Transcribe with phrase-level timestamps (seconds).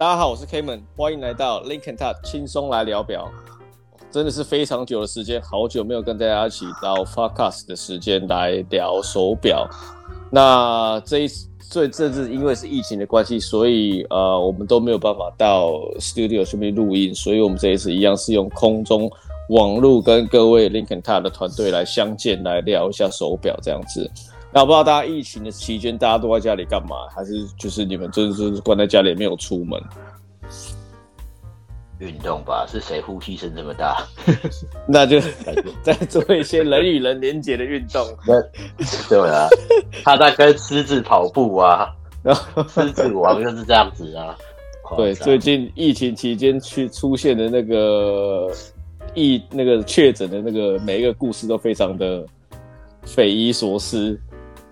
[0.00, 3.28] 大家好，我是 Kman，欢迎来到 Lincoln Talk 轻松来聊表。
[4.12, 9.68] 真的是非常久的时间，好久没有跟大家一起到 Podcast 的时间来聊手表。
[10.30, 19.10] 那这一次，这这次因为是疫情的关系，所以呃，我们都没有办法到 Studio 顺便录音，所以我们这一次一样是用空中
[19.48, 24.08] 网络跟各位 Lincoln Talk 的团队来相见，来聊一下手表这样子。
[24.52, 27.08] 那我不知道大家疫情的期间，大家都在家里干嘛？
[27.14, 29.80] 还是就是你们就是关在家里没有出门？
[31.98, 32.64] 运动吧？
[32.66, 34.06] 是谁呼吸声这么大？
[34.86, 35.20] 那就
[35.82, 38.06] 再做一些人与人连接的运动。
[39.10, 39.48] 对啊，
[40.04, 41.92] 他在跟狮子跑步啊，
[42.68, 44.36] 狮子王就是这样子啊。
[44.96, 48.50] 对，最近疫情期间去出现的那个
[49.14, 52.24] 疫那个确诊的那个每一个故事都非常的
[53.04, 54.18] 匪夷所思。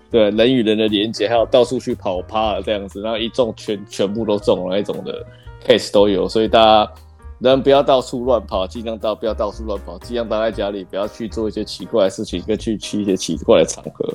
[0.09, 5.25] 对人与人的连接，还有到处去跑趴这样子，然后一中全全部都中了那种的
[5.65, 6.91] case 都有，所以大家
[7.39, 14.13] 人不要到处乱跑，尽量到不要到处乱跑，尽量待在家里，不要去做一些奇怪的事情，跟去去一些奇怪的场合。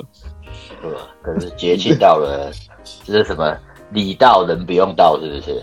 [0.83, 0.91] 呃，
[1.23, 2.51] 可是节庆到了，
[3.05, 3.57] 这是什么
[3.91, 5.63] 礼到人不用到，是不是？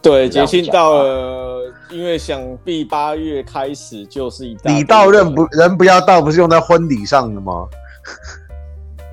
[0.00, 7.66] 对，节庆到了，因为想必八月开始就是一礼到人不人不要到，不是用在婚礼上的吗？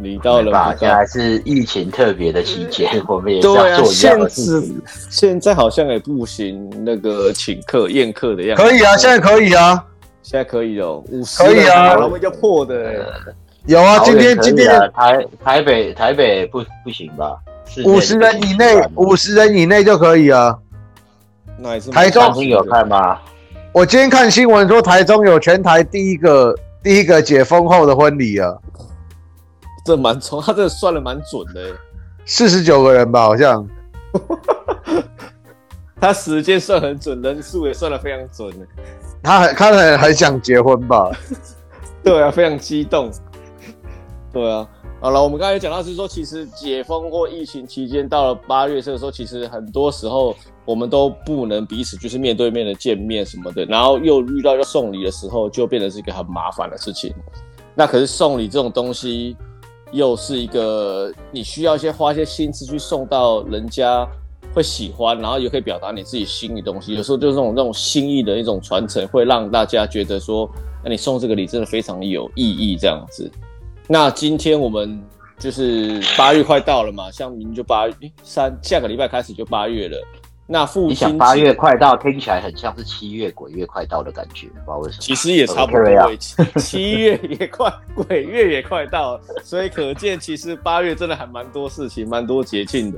[0.02, 0.74] 你到了吧？
[0.80, 4.82] 现在是疫情特别的期间，我们也是要做一样的事情。
[5.10, 8.64] 现在好像也不行，那个请客宴客的样子。
[8.64, 9.84] 可以啊，现在可以啊，
[10.24, 13.06] 现在可以哦，五十可以啊，我们就破的。
[13.66, 17.38] 有啊，今天今天台台北台北不不行吧？
[17.84, 20.58] 五十人以内，五十人以内就可以啊。
[21.58, 23.20] 那也是台中有看吗？
[23.74, 28.56] 我今天看新闻说，台中有全台第一个第一个解封后的婚礼啊。
[29.90, 31.76] 这蛮从他这算的蛮准的，
[32.24, 33.68] 四十九个人吧，好像。
[36.00, 38.54] 他时间算很准，人数也算的非常准。
[39.24, 41.10] 他很他很很想结婚吧？
[42.06, 43.12] 对啊，非常激动。
[44.32, 44.68] 对啊，
[45.02, 50.36] 好了，我们刚才讲到是说，其实解封或疫情期间到了八月这个时候，其实很多时候
[50.66, 57.12] 我们都不能彼此就是面对面的见面什么的，然后又遇到要送礼的时候，就变得是一个很麻烦的事情。
[57.74, 59.36] 那可是送礼这种东西。
[59.92, 64.08] 又是一个你需要先花一些心思去送到人家
[64.54, 66.96] 会喜欢，然后也可以表达你自己心里东西。
[66.96, 70.50] 有时候就是这种这种心意的一种传承，会让大家觉得说，
[70.84, 73.30] 那你送这个礼真的非常有意义这样子。
[73.88, 75.02] 那今天我们
[75.38, 79.98] 就是八月快到了嘛，像明就八月三，下个礼拜开始就八月了。
[80.52, 85.02] 那父亲，你想八月快到，听起来很像是七月鬼月快到的感觉，不知道为什么。
[85.02, 92.98] 其实也差不多，okay, 七月也快， 鬼月也快到，所以可见其实八月真的还蛮多事情，蛮多节庆的。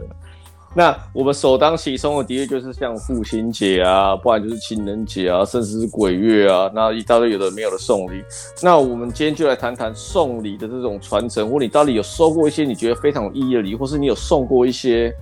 [0.73, 8.23] 那我们首当其冲的，的确就是像父亲节啊，不然就是情人节啊，甚至是鬼月啊，那一大堆有的没有的送礼。
[8.63, 15.13] 那我们今天就来谈谈送礼的这种传承，或你到底有收过一些你觉得非常有意义的礼，或是你有送过一些。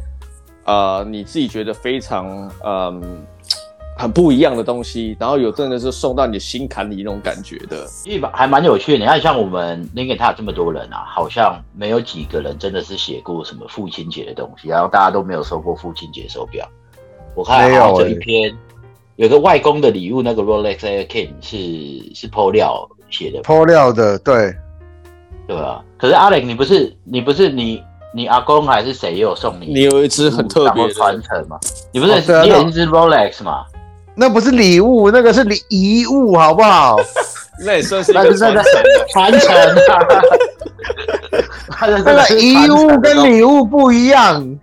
[0.63, 3.25] 啊、呃，你自己觉得非常嗯
[3.97, 8.97] 很不一样的东西，然后有真的是送到你的心坎里那种感觉的，一把还蛮有趣的。
[8.97, 16.65] 你看，像我们 Lincoln Talk 这么多人啊，好像没有几个人真的是写过什么父亲节的东西，然后大家都没有收过父亲节手表。
[17.35, 18.55] 我看还有这一篇
[19.17, 24.55] 有个外公的礼物，那个 Rolex Air King 是是 Po 料写的，Po 料的，对
[25.45, 25.83] 对啊。
[25.97, 27.83] 可是 Alex，你不是你不是你。
[28.13, 29.67] 你阿公还是谁也有送你？
[29.67, 31.59] 你有一只很特别的传承吗？
[31.91, 33.65] 你不是、哦啊、你有一只 Rolex 吗？
[34.15, 36.97] 那不是礼物，那个是礼遗物，好不好？
[37.65, 38.63] 那也算是一个传承。
[39.11, 39.55] 传承
[39.87, 39.99] 啊！
[41.87, 44.57] 那个遗物跟礼物不一样。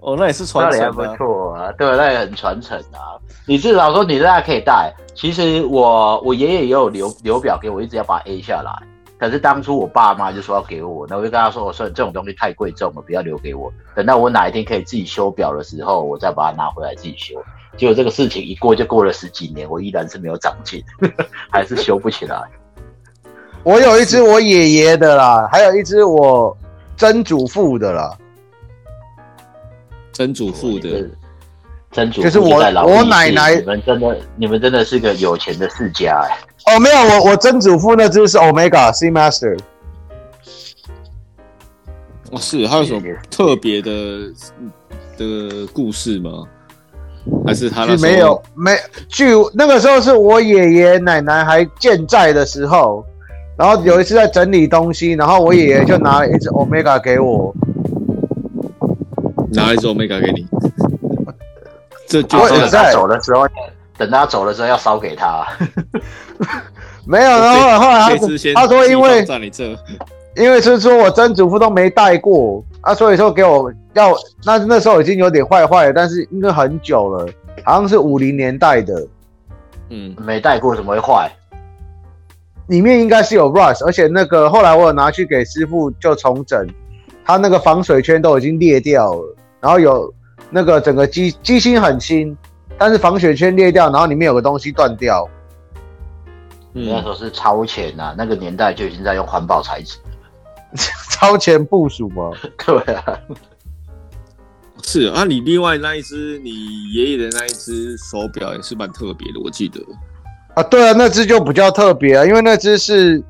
[0.00, 1.72] 哦，那也是传承、啊，不错啊。
[1.78, 3.18] 对，那也很传承啊。
[3.46, 4.92] 你至少说你这样可以戴。
[5.14, 8.70] 其实我我爷爷也有留留表给我，一直要把它 A 下来。
[9.20, 13.70] 可是当初我爸妈就说要给我，那我就跟他说：“我说这种东西太贵重了，不要留给我。
[13.94, 17.34] 等到我哪一天可以自己修表的时候，我再把它拿回来自己修。”
[17.76, 20.82] 结果这个事情一过就过了十几年，我依然是没有长进，
[21.52, 22.42] 还是修不起来。
[23.62, 26.56] 我有一只我爷爷的啦，还有一只我
[26.96, 28.16] 曾祖父的啦。
[30.12, 31.08] 曾祖父的，
[31.92, 33.56] 曾祖父就是我我奶奶。
[33.56, 36.38] 你们真的，你们真的是个有钱的世家哎。
[36.74, 39.58] 哦，没有，我我曾祖父那只是 Omega Seamaster。
[42.30, 43.90] 哦，是，还有什么特别的
[45.16, 46.44] 的故事吗？
[47.44, 47.86] 还是他？
[47.96, 48.72] 没有，没，
[49.08, 53.04] 据那个时候是我爷爷奶奶还健在的时候，
[53.58, 57.54] 然后有一次在整理东西，然后我爷爷就拿了一只 Omega 给我，
[59.52, 60.46] 拿了一只 Omega 给你。
[62.10, 63.46] 这就等他走的时候，
[63.96, 65.46] 等他走的时候要烧给他。
[67.06, 68.16] 没有，然后后来他
[68.54, 69.24] 他说因为
[70.36, 74.12] 因为是说我曾祖父都没带过啊，所以说给我要
[74.44, 77.28] 那那时候已经有点坏坏了，但是应该很久了，
[77.64, 79.06] 好像是五零年代的。
[79.88, 81.30] 嗯，没带过怎么会坏？
[82.66, 86.66] 里面应该是有 rust，而且那个后来我有拿去给师傅就重整，
[87.24, 90.12] 他那个防水圈都已经裂掉了，然后有
[90.50, 92.36] 那个整个机机芯很新，
[92.76, 95.28] 但是防雪圈裂掉，然后里面有个东西断掉。
[96.74, 99.96] 嗯，那时候是超前呐、啊，那个年代就已经在用环保材质，
[101.10, 102.30] 超前部署吗？
[102.64, 103.18] 对啊，
[104.82, 106.50] 是啊，你另外那一只你
[106.92, 109.80] 爷爷的那一只手表也是蛮特别的，我记得。
[110.54, 113.22] 啊，对啊，那只就比较特别啊，因为那只是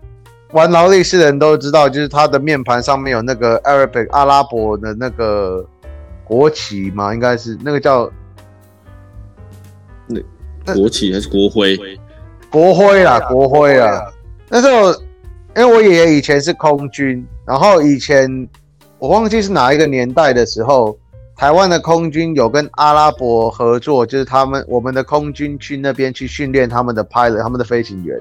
[0.52, 5.64] 玩劳力士的人都知道，就是它的面盘上面有那个 Arabic 阿拉伯的那个
[6.30, 8.08] 国旗嘛，应该是那个叫
[10.06, 11.76] 那国旗还是国徽？
[12.48, 14.00] 国徽啦，国徽啦。
[14.48, 14.92] 那时候，
[15.56, 18.48] 因为我爷爷以前是空军，然后以前
[19.00, 20.96] 我忘记是哪一个年代的时候。
[21.36, 28.20] 台湾的空军有跟阿拉伯合作，就是他们我们的空军去那边去训练他们的 pilot，他们的飞行员。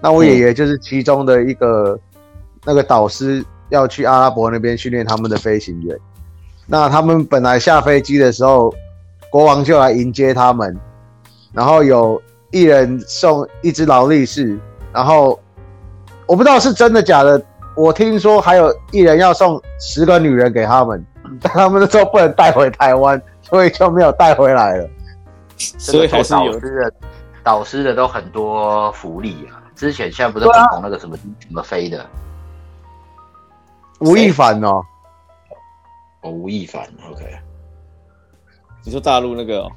[0.00, 1.96] 那我爷爷就是其中的一个
[2.64, 5.96] 那个导师，要去阿拉伯那边训练他们的飞行员。
[6.70, 8.72] 那他们本来下飞机的时候，
[9.28, 10.78] 国王就来迎接他们，
[11.52, 12.22] 然后有
[12.52, 14.56] 一人送一只劳力士，
[14.92, 15.38] 然后
[16.26, 17.42] 我不知道是真的假的，
[17.76, 21.04] 我听说还有一人要送十个女人给他们。
[21.40, 24.88] 但他们那时候不能带回台湾，所以就没有带回来了。
[25.56, 26.92] 所以还是有导师的，
[27.44, 29.62] 导师的都很多福利啊。
[29.76, 32.04] 之前现在不是很红那个什么、啊、什么飞的
[34.00, 34.82] 吴亦凡哦，
[36.22, 37.24] 哦吴亦凡，OK。
[38.84, 39.68] 你说大陆那个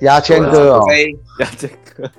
[0.00, 0.84] 牙签哥哦，
[1.40, 2.10] 牙签哥。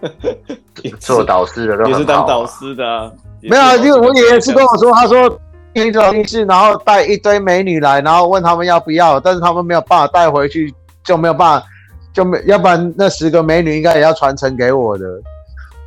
[1.00, 3.12] 做导师的都、啊、也是当导师的、啊，
[3.42, 5.40] 没有，因为我爷爷是跟我说，他说。
[5.74, 11.68] 一劳力士，然后带一堆美女来，然后问他们要不要，但是他们没有办法带回去，就没有办法，
[12.12, 15.06] 就没，要不然那十个美女应该也要传承给我的。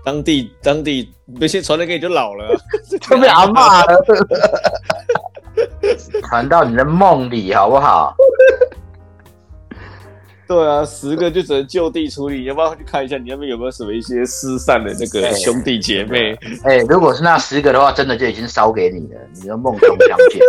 [0.03, 2.57] 当地当地那些传承给你就老了，
[2.99, 4.03] 就被阿骂了，
[6.29, 8.15] 传到你的梦里好不好？
[10.47, 16.35] 对啊，十个就只能就地处理，要不要去看一下你那边有没有什么一些失散的那个兄弟姐妹？
[16.65, 20.41] 哎、欸欸，如果是那十个的话，真的就已经烧给你了，你的梦中相见。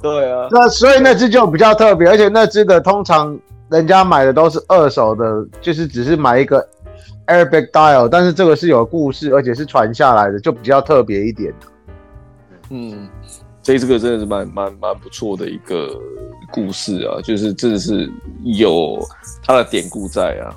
[0.02, 3.36] 对啊，那所以那只就比较特别，而且那只的通常
[3.70, 5.24] 人家买的都是二手的，
[5.62, 6.62] 就是只是买一个
[7.26, 11.54] Arabic dial，但是这个是有故事，而且是传下来的，就比较特别一点。
[12.70, 13.08] 嗯。
[13.62, 15.94] 所以这个真的是蛮蛮蛮不错的一个
[16.50, 18.10] 故事啊，就是真的是
[18.42, 18.98] 有
[19.42, 20.48] 它的典故在啊。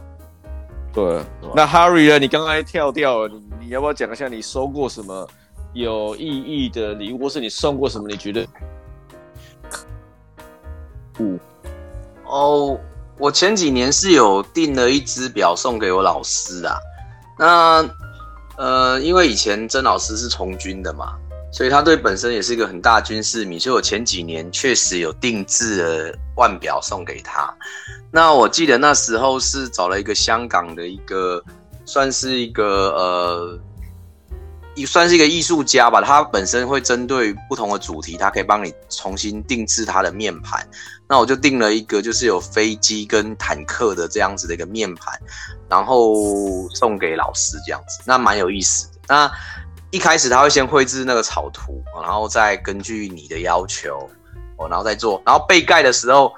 [0.93, 1.21] 对，
[1.53, 2.17] 那 Harry 呢？
[2.17, 5.27] 你刚刚跳掉了，你你要不要讲一下你收过什么
[5.73, 8.07] 有意义的礼物，或是你送过什么？
[8.07, 8.47] 你觉得？
[11.19, 11.37] 五，
[12.25, 12.79] 哦，
[13.17, 16.77] 我前几年是有订了一只表送给我老师啊。
[17.37, 17.85] 那
[18.55, 21.17] 呃，因为以前曾老师是从军的嘛。
[21.53, 27.55] 所以他对本身也是一个很大军事迷，所以我前几年确实有定制了腕表送给他。
[28.11, 31.43] 那我记得那时候是找了一个香港的一个，
[31.85, 33.59] 算是一个呃，
[34.73, 36.01] 也算是一个艺术家吧。
[36.01, 40.67] 他本身会针对不同的主题，他可以帮你重新定制他的面盘。
[41.07, 45.19] 那我就定了一个，就是有飞机跟坦克的这样子的一个面盘，
[45.69, 48.93] 然后送给老师这样子，那蛮有意思的。
[49.07, 49.31] 那
[49.93, 54.09] 一开始他会先绘制那个草图，然后再根据你的要求，
[54.57, 55.21] 哦，然后再做。
[55.23, 56.33] 然后背盖的时候，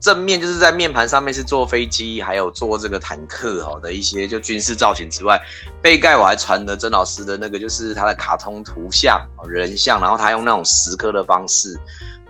[0.00, 5.42] 正面就是在面盘上面是做飞机，还有做这个坦克哈的一些就军事造型之外，
[5.82, 11.76] 背盖我还传了曾老师的那个就是他的卡通图像人像，然后他用那种蚀刻的方式，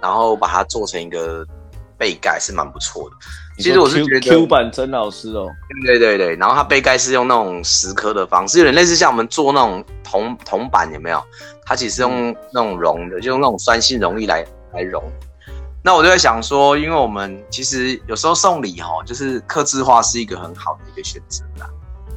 [0.00, 1.46] 然后把它做成一个
[1.98, 3.16] 背盖是蛮不错的。
[3.60, 5.46] 其实我是觉得 Q 版曾老师哦，
[5.84, 11.22] 对对对，然后它杯盖是用那种石刻的方式，有点类似像我们做那种铜铜板有没有？
[11.64, 15.02] 它其实用那种熔的，就用那种酸性溶液来来熔。
[15.82, 21.66] 那我就在想说，因为我们其实有时候送礼哈，就是刻字化是一个很好的一个选择啦。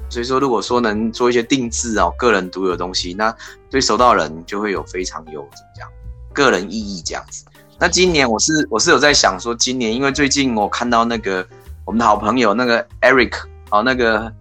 [0.10, 3.36] 所以说，如果说能做一些定制哦，个人独有的东西，那
[3.70, 5.90] 对收到人就会有非常有怎么讲，
[6.34, 7.46] 个人意义这样子。
[7.84, 11.46] 那今年我是我是有在想说，今年因为最近我看到那个
[11.84, 13.34] 我们的好朋友那个 Eric
[13.72, 14.32] 哦，那个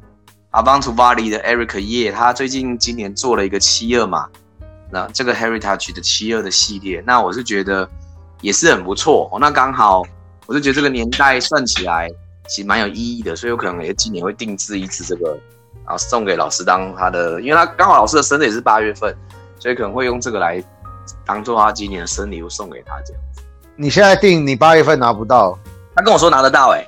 [0.53, 4.29] Avant to Bali 的 Eric Ye，他最近今年做了一个七二嘛，
[4.93, 7.91] 那这个 Heritage 的七二的系列，那我是觉得
[8.43, 9.41] 也是很不错哦。
[9.41, 10.05] 那刚好
[10.47, 12.09] 我就觉得这个年代算起来
[12.47, 15.37] 其实蛮有意义的，所以我可能也今年会定制一支这个，
[15.85, 19.13] 然后送给老师当他的，因为他刚好老师的生日也是八月份，
[19.59, 20.63] 所以可能会用这个来
[21.27, 23.21] 当做他今年的生日礼物送给他这样。
[23.77, 25.59] 你现在订，你八月份拿不到。
[25.95, 26.87] 他跟我说拿得到哎、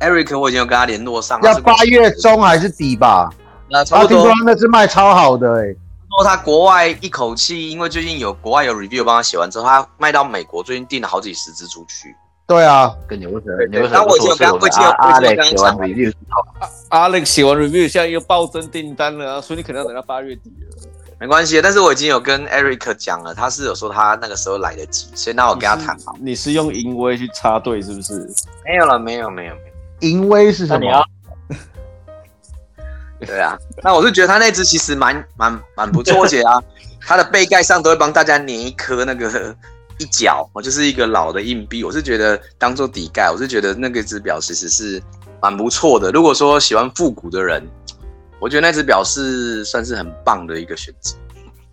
[0.00, 3.30] 欸、，Eric 我已经有跟他联络上，要八月中还是底吧？
[3.70, 4.08] 那差不多。
[4.08, 5.76] 听说那只卖超好的哎、欸，
[6.16, 12.14] 说他国外一口气，因为最近有国外有 review 帮他写完之后，他卖到美国，最近订了好几十只出去。
[12.46, 13.56] 对啊，跟你为什么？
[13.70, 16.12] 对，然后我已经有跟我已经有阿 Alex 写完 review，
[16.88, 20.67] 阿 Alex 写完 review，现在又暴增订单了啊，所以你可能要等到八月底了。
[21.20, 26.14] 没关系，但是我已经有跟 Eric 讲了，他是有说他那个时候来得及，所以那我跟他谈好。
[26.20, 28.24] 你是用淫威去插队是不是？
[28.64, 30.08] 没有了，没有，没有，没有。
[30.08, 31.04] 淫威是什么？
[33.18, 36.62] 对啊，那我是觉得他那只其实蛮蛮蛮不错，而且啊，
[37.04, 39.52] 他的背盖上都会帮大家粘一颗那个
[39.98, 41.82] 一角，我，就是一个老的硬币。
[41.82, 45.02] 我是觉得当做底盖，我是觉得那个只表其实是
[45.42, 46.12] 蛮不错的。
[46.12, 47.60] 如果说喜欢复古的人。
[48.40, 51.16] 我觉得那只表是算是很棒的一个选择，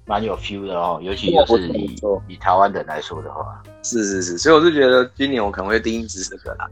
[0.05, 1.95] 蛮有 feel 的哦，尤其是以
[2.27, 6.67] 以台湾人来说的话，是是是，所以我是觉得今年我可能会第一只这个啦。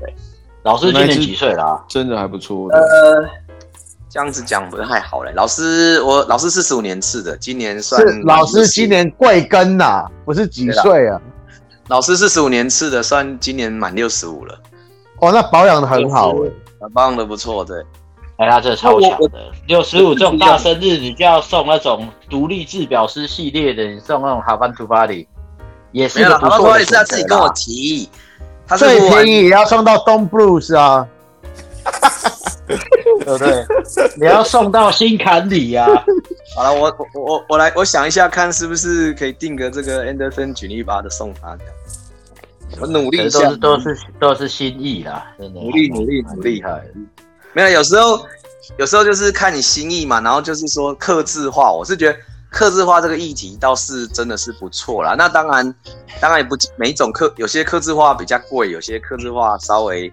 [0.00, 0.14] 对，
[0.62, 1.84] 老师今年几岁啦、啊？
[1.88, 2.68] 真的还不错。
[2.70, 3.28] 呃，
[4.08, 5.32] 这样子讲不太好嘞。
[5.34, 10.06] 老师，我老师四十五年次的，今年算是老师今年贵庚呐？
[10.24, 11.20] 不是几岁啊？
[11.88, 14.58] 老师四十五年次的，算今年满六十五了。
[15.18, 16.52] 哦，那保养的很好诶，
[16.92, 17.84] 保养的不错，对。
[18.36, 25.28] 哎，他这超强的，六十五这种大生日，你就要送那种独立制表师系列的，你送那种哈凡图巴里，
[25.92, 26.50] 也是个不错的。
[26.50, 28.08] 哈凡图巴里是他自己跟我提，
[28.66, 31.06] 他最便宜也要送到东布鲁斯啊，
[32.66, 32.76] 对
[33.24, 33.64] 不对？
[34.18, 35.86] 你要送到新坎里呀。
[36.56, 41.74] 好了，我我我我来，我想一下，看是不是可以定个这个 Anderson 举例吧的送他这样。
[42.80, 46.82] 我努力一下，都是都是都是心意啦，真的努力努力努力，厉害。
[47.54, 48.26] 没有，有时候，
[48.76, 52.18] 有时候就是看你心意嘛，然后就是说客制化，我是觉得
[52.50, 55.14] 客制化这个议题倒是真的是不错啦。
[55.16, 55.74] 那当然，
[56.20, 60.12] 当然也不每一种客，有些客制化比较贵，有些客制化稍微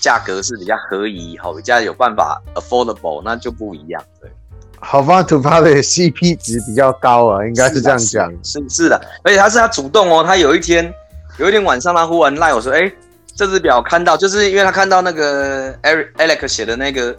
[0.00, 4.00] 价格是比较合宜，好，比较有办法 affordable，那就不一样。
[4.20, 4.30] 对，
[4.78, 8.30] 好吧，土巴的 CP 值比较高啊，应该是这样讲。
[8.44, 10.94] 是是，是的，而且他是他主动哦，他有一天
[11.38, 12.92] 有一天晚上他忽然赖我说，哎。
[13.38, 17.16] 这只表看到，就是因为他看到那个 Eric Alex 写的那个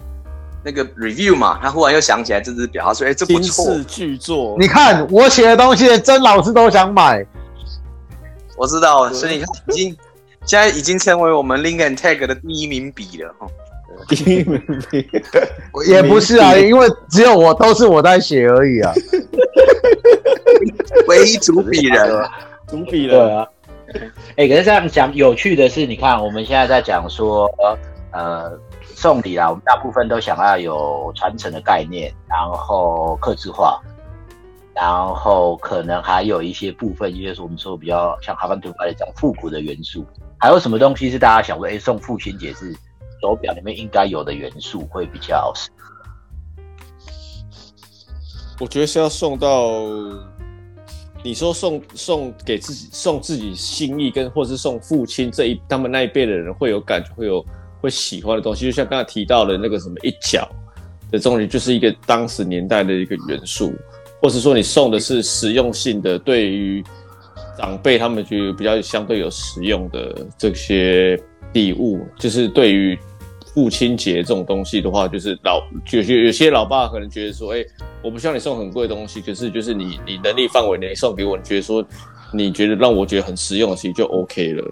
[0.66, 7.26] 那个 review 嘛，他忽然又想起来这只表，他说：“哎，这不错，惊世巨作。”你看我写的东西，曾老师都想买。
[8.58, 9.96] 我知道，所以，已经
[10.44, 13.48] 现在已经成为我们 Link and Tag 的第一名笔了哈。
[14.10, 14.62] 第一名
[14.92, 15.10] 笔
[15.88, 18.92] 也不是啊，因为只有我都是我在写而已啊。
[21.08, 22.30] 唯一主笔人，
[22.68, 23.48] 主笔人啊。
[24.38, 27.50] 哎、可是这样讲有趣的是，你看我们现在在讲说，
[28.12, 33.82] 呃，送礼啦，我们大部分都想要有传承的概念，然后客制化，
[34.74, 40.06] 然后可能还有一些部分，就是我们说比较像哈曼图巴里讲复古的元素。
[40.38, 42.74] 还有什么东西是大家想说，哎、送父亲节是
[43.22, 45.94] 手表里面应该有的元素会比较适合？
[48.62, 49.74] 我觉得是要送到。
[51.24, 57.46] 你说送送给自己送自己心意跟或是送父亲这一他们那一辈的人会有感觉会有
[57.82, 60.50] 会喜欢的东西，就像刚才提到的那个什么一角
[61.12, 63.74] 的东西，就是一个当时年代的一个元素，
[64.22, 66.84] 或是说你送的是实用性的，对于
[67.58, 71.22] 长辈他们就比较相对有实用的这些
[71.54, 72.98] 礼物，就是对于。
[73.54, 75.60] 父亲节这种东西的话，就是老
[75.92, 77.68] 有些有些老爸可能觉得说，哎、欸，
[78.04, 81.84] 我不需要你送很贵的东西，可是就是你你能力范围内送给我，你觉得说
[82.32, 84.64] 你觉得让我觉得很实用的，其实就 OK 了。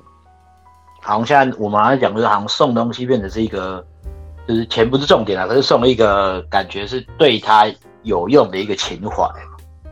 [1.02, 3.84] 好像现在我们来讲，就是好像送东西变成是一个，
[4.48, 7.66] 就是钱不是重点啊，可是送了一个感觉是对他
[8.04, 9.28] 有用的一个情怀，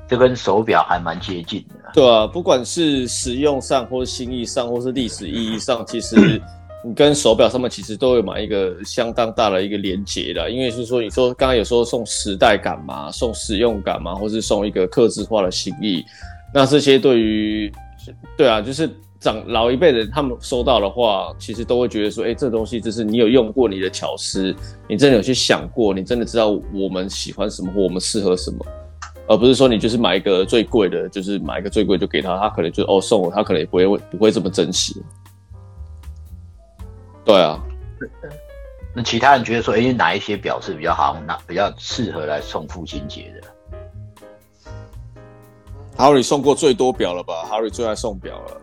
[0.08, 1.92] 这跟手表还蛮接近的。
[1.94, 6.40] 对啊，不管是实用上，或是心意上，或是历史意义上，其实。
[6.86, 16.06] 你跟手表上面其实都有买一个相当大的一个连结的，因为是说你说刚刚有说送时代感嘛，送使用感嘛，或是送一个客制化的心意，
[16.54, 17.72] 那这些对于
[18.38, 18.88] 对啊，就是
[19.20, 24.54] 长老一辈人他们收到的话，其实都会觉得说，哎、欸，这东西就是你有用过你的巧思，
[24.88, 28.64] 你真的有去想过，你真的知道我们喜欢什么或我们适合什么，
[29.28, 35.02] 而不是说你就是买一个最贵的，就是买一个最贵就给他，他可能就哦送我，他可能也不会不会这么珍惜。
[37.26, 37.60] 对啊，
[38.94, 44.72] 那其他人觉得说，哎、欸，哪一些表是比较好，哪比较适合来送父亲节的
[45.98, 48.62] ？Harry 送过最多表了吧？Harry 最爱送表了。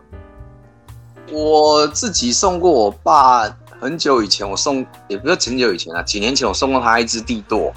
[1.31, 3.43] 我自己送过我爸，
[3.81, 7.73] 很久以前我送，也不是很久以前啊，几年前我送过他一只帝舵。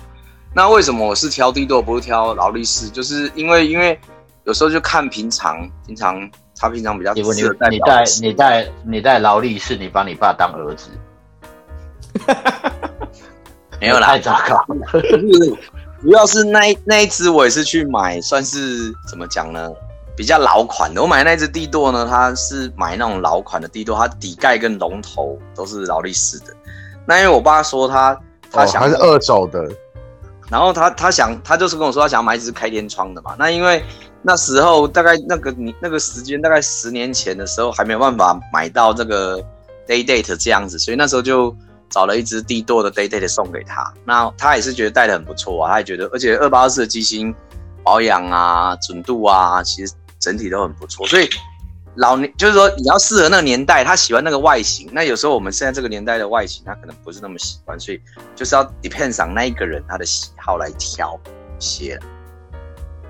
[0.54, 2.88] 那为什么我是挑帝舵，不是挑劳力士？
[2.88, 3.98] 就是因为因为
[4.44, 10.88] 有时候就看平常，平常他平常比较适合带你带你带你带劳力士，你把你爸当儿子，
[13.80, 14.64] 没有啦，太糟糕。
[16.00, 19.70] 主要是那一那一只我也是去买，算是怎么讲呢？
[20.16, 21.02] 比较老款的。
[21.02, 26.46] 我买的那只帝舵呢，它是买那种老款的帝舵，它底盖跟龙头都是劳力士的。
[27.06, 28.18] 那因为我爸说他
[28.50, 29.62] 他想、哦、他是二手的。
[30.48, 33.84] 然后他他想他就是跟我说他想要买一只开天窗的嘛，那因为
[34.26, 39.40] 那时候大概那个你那个时间大概十年前的时候还没有办法买到这个
[39.86, 41.54] day date 这样子，所以那时候就
[41.88, 43.94] 找了一支帝舵的 day date 送给他。
[44.04, 47.32] 那他也是觉得戴的很不错啊，他也觉得而且二八二四的机芯
[47.84, 51.28] 保养啊准度啊，其实整体都很不错，所以。
[51.98, 54.86] 老年就是说，你要适合那个年代，他喜欢那个外形。
[54.92, 57.98] 那有时候我们现在这个年代的外形，他可能不是那么喜欢，所以
[58.34, 61.18] 就是要 depends on 那一个人他的喜好来挑
[61.58, 61.98] 鞋。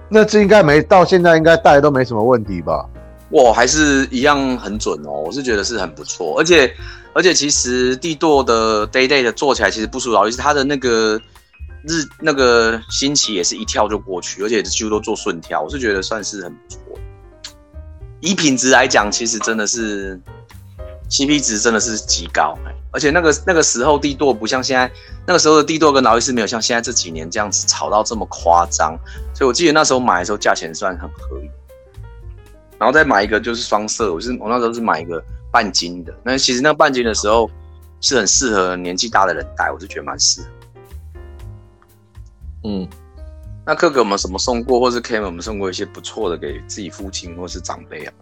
[0.09, 2.89] 那这应该没到现在应该戴都没什么问题吧？
[3.31, 5.11] 哇，还是一样很准哦。
[5.27, 6.73] 我是觉得是很不错，而且
[7.13, 11.21] 而且其实帝舵的 day day 的做起来其实不输劳力士，它的那个
[11.83, 16.81] 日那个星期也是一跳就过去，而且几乎都做顺跳，我是觉得算是很不错。
[18.21, 20.21] 以品质来讲，其实真的是
[21.09, 22.57] CP 值真的是极高，
[22.91, 24.91] 而且那个那个时候地舵不像现在，
[25.27, 28.99] 那个时候的地舵跟劳力士没有像现在这几年这样子炒到这么夸张，
[29.35, 31.51] 所以我记得那时候买的时候价钱算很合理，
[32.79, 35.23] 然后再买一个就是双色，我是我那时候是买一个
[35.53, 37.51] 半金的，那其实那个半金的时候
[38.01, 40.49] 是很适合年纪大的人戴，我是觉得蛮适合，
[42.65, 42.89] 嗯。
[43.69, 48.13] 那哥哥，我们什么送过，或是 K 我们送过一些不错的给自己父亲或是长辈啊？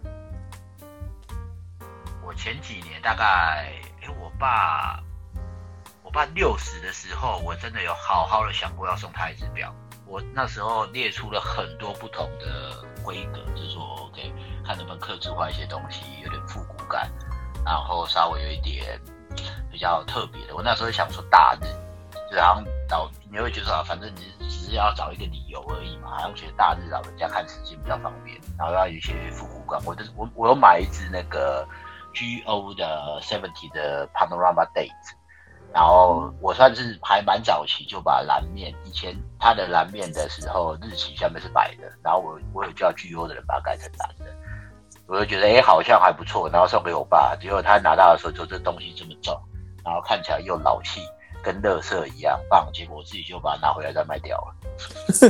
[2.37, 5.01] 前几年大概，哎、欸，我爸，
[6.03, 9.75] 我爸六十的时候，我真的有好好的想过要送他一只表。
[10.07, 14.33] 我那时候列出了很多不同的规格，就是说，OK，
[14.65, 17.11] 看能不能克制化一些东西，有点复古感，
[17.65, 19.01] 然后稍微有一点
[19.71, 20.55] 比较特别的。
[20.55, 21.67] 我那时候想说大日，
[22.31, 29.81] 然后找你会觉得啊，反正你只是要找一个理由而已嘛，好像觉得大日老人家看时间比较方便，然后要有一些复古感。
[29.87, 31.67] 我的我我有买一只那个
[32.15, 34.91] GO 的 Seventy 的 Panorama Date，
[35.73, 44.33] 然后我算是还蛮早期就把蓝面，以前它的蓝面的时候日期下面是白的，然后我我有叫 GO 的人把它改成蓝的，
[45.07, 49.39] 我就觉得哎、好像还不错，然后送给我爸，结果他拿到的时候就这东西这么重，
[49.85, 51.01] 然后看起来又老气。
[51.45, 54.55] 跟垃圾一样棒，结果我自己就把它拿回来再卖掉了。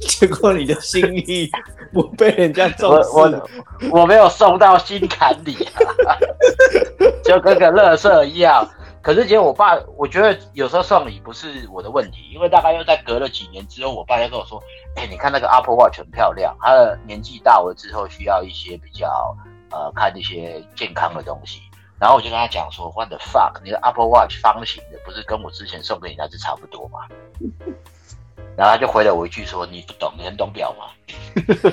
[0.00, 1.50] 结果你的心意
[1.92, 3.48] 不被人家重视，我我，
[4.00, 5.56] 我没有送到心坎里，
[6.06, 6.16] 啊，
[7.24, 8.68] 就跟个垃圾一样。
[9.02, 14.58] 可是结果我爸，我觉得有时候送礼不是我的问题，因为大概又在隔了几年之后，我爸又跟我说
[14.96, 19.36] ：“哎，欸，你看那个 Apple Watch 很漂亮，他的年纪大了之后需要一些比较
[19.70, 21.60] 呃看一些健康的东西。”
[21.98, 23.60] 然后我就跟他讲说，What the fuck？
[23.62, 27.00] 你的 Apple Watch 方形的，不是跟我之前送给你那只差不多吗？
[28.56, 30.86] 然后他就回了我一句说：“你不懂，你很懂表吗？”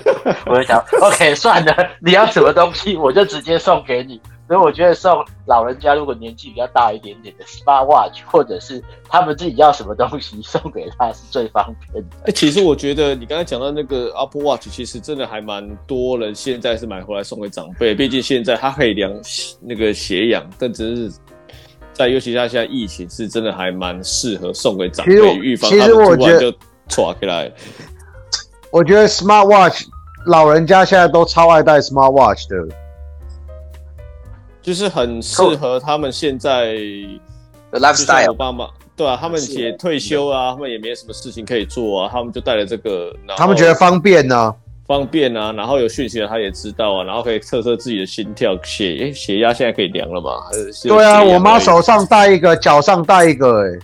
[0.47, 4.19] 我就想，OK，算了，你要什么东西，我就直接送给你。
[4.51, 12.09] 所以我觉得送老人家，如果年纪比较大一点点的 Smart Watch，或者是他们自己要什么东西，送给他是最方便的。
[12.17, 17.95] 哎、欸，其实我觉得你刚才讲到那个 Apple Watch，其实真的还蛮多人现在是买回来送给长辈。
[17.95, 19.09] 毕竟现在它可以量
[19.61, 21.17] 那个血氧，但只是
[21.93, 26.53] 在尤其他现在疫情，是真的还蛮适合送给长辈，预防他们突然就
[26.89, 27.49] 抓起来。
[28.69, 29.85] 我觉得 Smart Watch
[30.25, 32.80] 老人家现在都超爱戴 Smart Watch 的。
[34.61, 36.73] 就是很适合他们现在
[37.71, 38.27] 的 lifestyle。
[38.27, 50.31] 我爸妈对啊，他们也退休啊，他们也没什么事情可以做啊，他们就带了这个，他们觉得方便呢、啊，方便啊，然后有讯息的他也知道啊，然后可以测测自己的心跳、血诶血压，现在可以量了吗？
[50.83, 53.79] 对啊，我妈手上戴一个，脚上戴一个、欸，哎，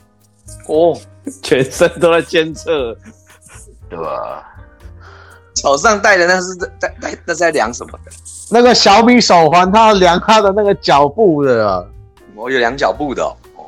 [0.67, 0.95] 哦，
[1.41, 2.95] 全身都在监测，
[3.89, 4.43] 对吧？
[5.55, 8.11] 手上戴的那是在戴戴那是在量什么的？
[8.49, 11.83] 那个小米手环，它要量它的那个脚步的啊。
[12.35, 13.35] 我有量脚步的哦。
[13.55, 13.65] 哦，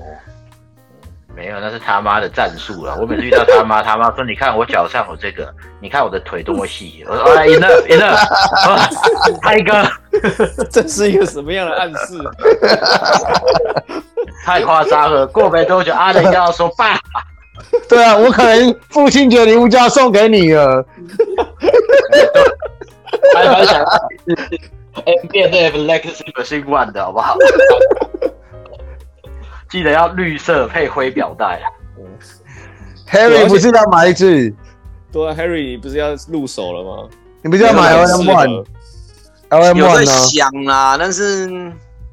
[1.36, 2.98] 没有，那是他妈的战术了。
[3.00, 8.20] 我每次遇到他妈，他妈说：“你看我脚上有这个，你看我的腿多么细。”我说：“哎，enough，enough，
[9.42, 9.84] 泰哥，
[10.70, 12.18] 这是一个什么样的暗示？
[14.46, 15.28] 太夸张了。
[15.28, 17.00] 过没多久，阿雷就要说爸。
[17.88, 20.86] 对啊，我可能父亲节礼物就要送给你了。
[23.36, 23.84] 还蛮想，
[24.94, 27.36] 哎、M&F Legacy Machine One 的好不好？
[29.70, 31.62] 记得要绿色配灰表带。
[33.08, 34.54] Harry 不是要买一支？
[35.12, 37.10] 对啊，Harry 你不是要入手了吗？
[37.42, 41.50] 你不是要买 LM One？LM One 有在想啦，但是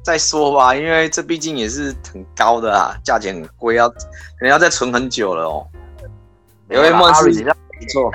[0.01, 3.97] 再说吧，因为这毕竟也是很高的啊，价钱很贵，要可
[4.41, 5.67] 能要再存很久了哦。
[6.69, 7.49] LM One 是不
[7.91, 8.11] 错，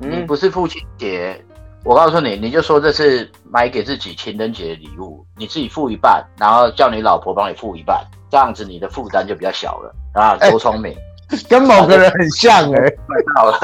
[0.00, 1.40] 嗯，不是父亲节。
[1.84, 10.36] 我告诉你，你就说这是买给自己情人节的礼物，你自己付一半，然后叫你老婆帮你付一半，这样子你的负担就比较小了啊！
[10.36, 10.94] 多聪明，
[11.30, 12.96] 欸，跟某个人很像哎，欸。
[13.34, 13.58] 好了，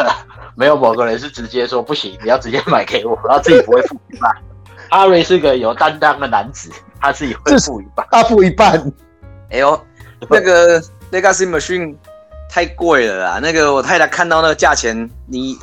[0.57, 4.35] 没有某个人是直接说不行，你要直接买给我，然后自己不会付一半。
[4.91, 8.93] 阿瑞是个有担当的男子，他自己会付一半，他付一半。
[9.51, 9.81] 哎呦，
[10.29, 10.81] 那个
[11.13, 11.95] Legacy Machine
[12.51, 15.57] 太贵了啦，那个我太太看到那个价钱，你。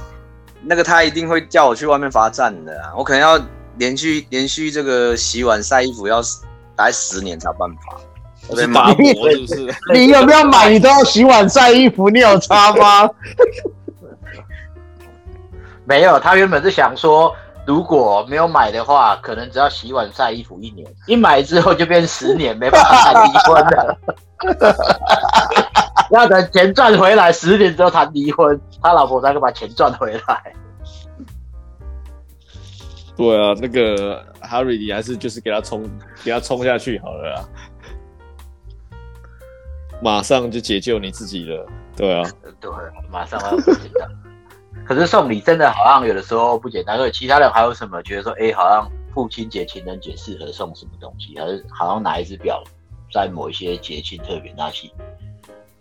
[0.61, 2.73] 那个他一定会叫我去外面罚站的！
[2.97, 3.39] 我可能要
[3.77, 6.21] 连续连续这个洗碗晒衣服要
[6.75, 7.97] 待十年才有办法。
[8.47, 8.95] 我被骂我
[9.31, 9.75] 是不是？
[9.93, 10.69] 你有没有买？
[10.69, 13.09] 你都要洗碗晒衣服，你有差吗？
[15.83, 23.97] 没有，他原本是想说，如果没有买的话，可能只要洗碗晒衣服一年，一买之后就变十年，没办法离婚了。
[26.11, 30.53] 要等钱赚回来，十年之后谈离婚，他老婆才能把钱赚回来。
[33.15, 35.83] 对啊，那个 Harry，你还是就是给他冲，
[36.23, 37.39] 给他冲下去好了啊！
[40.01, 41.65] 马上就解救你自己了。
[41.95, 42.69] 对啊，对，
[43.09, 44.09] 马上要不简单。
[44.85, 46.97] 可是送礼真的好像有的时候不简单。
[46.97, 51.39] 所以其他人还有什么觉得说，哎，好像父亲节、情人节适合送什么东西？
[51.39, 52.61] 还是好像哪一只表
[53.13, 54.91] 在某一些节庆特别拿起？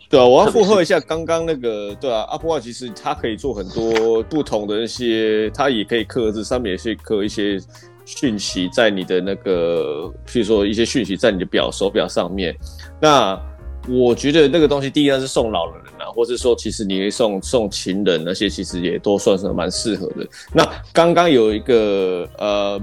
[0.08, 7.58] 对啊，我要附和一下刚刚那个，对啊，Apple Watch 其实它可以做很多不同的那些，它也可以刻字，上面也是刻一些
[8.04, 12.54] 讯息在你的那个，譬如说一些讯息在你的表手表上面。
[13.00, 13.40] 那
[13.88, 20.26] 我觉得那个东西，第一呢是送老人啊，或是说其实你会送送情人那些，其实也都算是蛮适合的。
[20.52, 22.80] 那刚刚有一个呃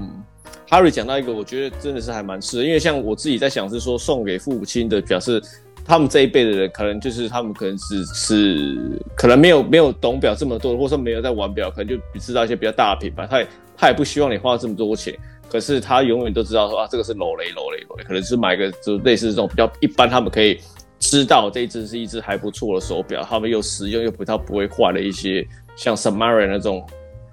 [0.72, 5.40] ，Harry 讲到一个，我觉得真的是还蛮适合，因为像我自己在想是说送给父母亲的表示。
[5.84, 8.78] 他们这一辈的人，可能就是他们可能只是
[9.16, 13.26] 可能没有没有懂表这么多，或者说没有在玩表，可能就知道一些比较大的品牌。
[13.26, 15.12] 他也他也不希望你花这么多钱，
[15.50, 20.60] 可是他永远都知道说啊，这个是劳雷劳雷劳雷，可能是买个就类似这种比较一般，他们可以
[21.00, 26.86] 知道这一只是一只还不错的手表，他们又实用又不太不会坏的一些像 Submarine 那种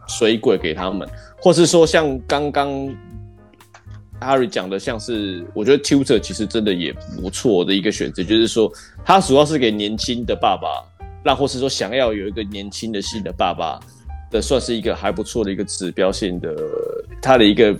[0.08, 1.08] 水鬼给他们，
[1.40, 2.92] 或是说像刚刚。
[4.22, 8.72] Harry 讲的像是，我觉得 Tutor 其实真的也不错的一个选择，就是说，
[9.06, 10.84] 它主要是给年轻的爸爸，
[11.24, 13.80] 那或是说想要有一个年轻的新的爸爸
[14.30, 16.54] 的，算是一个还不错的一个指标性的，
[17.22, 17.76] 他的一个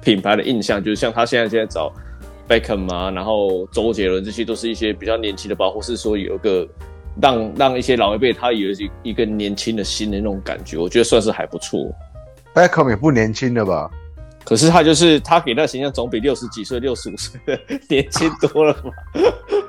[0.00, 1.92] 品牌的印象，就是像他现在现在找
[2.48, 6.66] Beckham 啊，然后周杰伦这些都是一些比较年轻的爸，或是说有一个
[7.20, 11.92] 让让一些老一辈他有一一个年轻的新的那种感觉，我觉得算是还不错。
[12.54, 13.90] Beckham 也不年轻了吧？
[14.46, 18.92] 可是他就是他给那形象总比六十几岁、六十五岁的年轻多了嘛？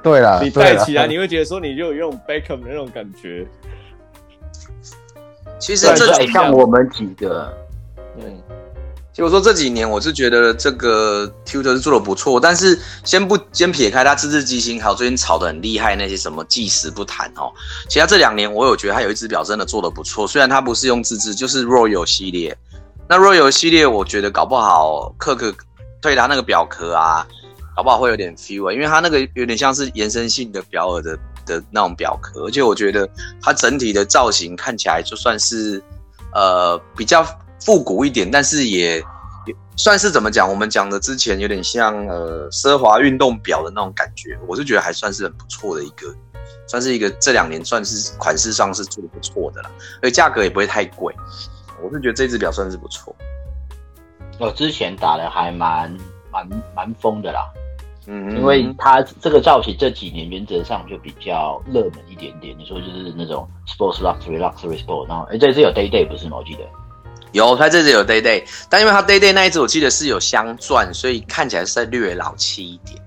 [0.03, 3.47] 对啦， 你戴起来你会觉得说你就有用 Beckham 的那种感觉。
[5.57, 7.51] 其实这很像我们几个，
[8.19, 8.39] 嗯，
[9.11, 17.51] 其实我说这几年我是觉得这个 Tutor 是做的不错，但是先不先撇开他自制机芯，还有最近炒的很厉害那些什么计时不谈哦，
[17.89, 22.55] 其实这两年我有觉得他有一只表真的做的不错，虽然他不是用自制，就是 Royal 系列。
[23.10, 25.54] 那 Royal 系列，我觉得搞不好克克
[26.02, 27.26] 推它那个表壳啊，
[27.76, 33.10] 搞不好会有点 feel 啊，因为它那个有点像是延伸性的表耳的的那种表壳，而且我觉得
[33.41, 35.82] 它整体的造型看起来就算是
[36.34, 37.26] 呃比较
[37.62, 39.02] 复古一点，但是也
[39.78, 40.50] 算是怎么讲？
[40.50, 46.13] 我们讲的之前有点像呃奢华运动表的那种感觉，我是觉得还算是很不错的一个，
[46.67, 51.15] 算是一个这两年算是款式上是做的不错的了，而且价格也不会太贵。
[51.81, 53.15] 我是觉得这只表算是不错，
[54.39, 55.95] 我之前打的还蛮
[56.31, 57.47] 蛮蛮疯的啦，
[58.07, 62.57] 嗯，因为它这个造型这几年原则上就比较热门一点点。
[62.57, 66.37] 你说就是那种 sports luxury luxury sport，然后哎，这只有 day day 不是吗？
[66.37, 66.61] 我记得
[67.31, 72.99] 有，它这只有 day day，但因为它 day day 那一只我记得是有镶钻，所以看起来是在略老气一点。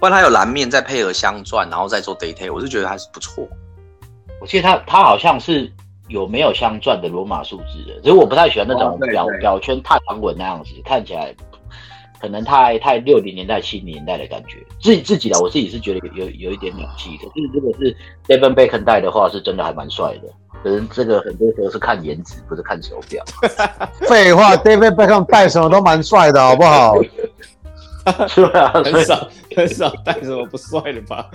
[0.00, 3.46] 不然它有蓝面再配合镶钻，然后再做 day day，我是觉得还是不错。
[4.40, 5.70] 我记得它它好像是。
[6.08, 8.00] 有没有镶钻的罗马数字的？
[8.02, 11.34] 只是我不太喜欢那种表表圈太长稳那样子，看起来
[12.20, 14.58] 可能太太六零年代七零年代的感觉。
[14.80, 17.24] 自己自己的，我自己是觉得有有，一点扭气的。
[17.26, 20.28] 就是如果是 Devon Bacon 戴的话，是真的还蛮帅的。
[20.62, 23.24] 可能这个很多时候是看颜值，不是看手表。
[24.08, 26.94] 废话，David Beckham 戴什么都蛮帅的，好不好？
[28.26, 31.30] 是啊， 很少很少戴什么不帅的吧？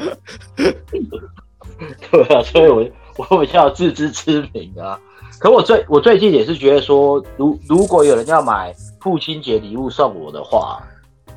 [0.58, 2.84] 对啊，所以我
[3.16, 5.00] 我比较自知之明啊。
[5.40, 10.82] 可我最我最近也是觉得说，如如果有人要买父亲节礼物送我的话，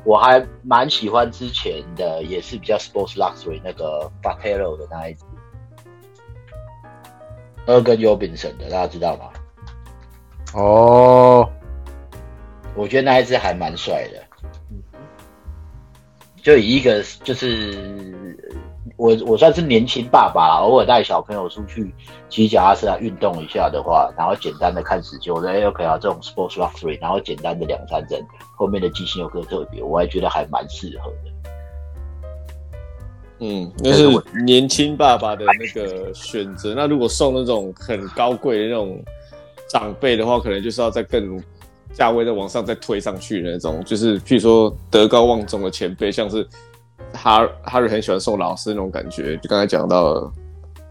[0.03, 5.23] 我还蛮喜欢之前的，也是比较 sports luxury 那个 Fratello 的那一只。
[7.65, 9.25] 二跟优品神的，大家知道吗？
[10.53, 11.49] 哦，
[12.75, 14.23] 我觉得那一只还蛮帅的。
[16.41, 18.37] 就以一个就是
[18.95, 21.93] 我我算是年轻爸爸，偶尔带小朋友出去
[22.29, 28.23] 骑脚踏车啊运动一下的话，然后简单的看时间，我觉得 OK 啊，这种 sports luxury，然后简单的两三针，
[28.55, 31.31] 后面的机型又更特别，我还觉得还蛮适合的。
[33.39, 34.07] 嗯，那是
[34.43, 36.73] 年轻爸爸的那个选择。
[36.73, 38.99] 那如果送那种很高贵的那种
[39.69, 41.39] 长辈的话，可能就是要再更
[41.93, 43.83] 价位再往上再推上去的那种。
[43.85, 46.47] 就是譬如说德高望重的前辈，像是
[47.13, 49.37] 哈哈瑞很喜欢送老师那种感觉。
[49.37, 50.31] 就刚才讲到